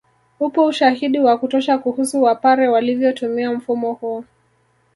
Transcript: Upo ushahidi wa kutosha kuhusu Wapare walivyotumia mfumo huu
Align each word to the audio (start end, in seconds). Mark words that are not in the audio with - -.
Upo 0.39 0.65
ushahidi 0.65 1.19
wa 1.19 1.37
kutosha 1.37 1.77
kuhusu 1.77 2.23
Wapare 2.23 2.67
walivyotumia 2.67 3.51
mfumo 3.51 3.93
huu 3.93 4.23